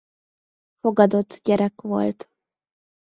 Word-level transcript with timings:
Fogadott 0.79 1.39
gyerek 1.43 1.81
volt. 1.81 2.29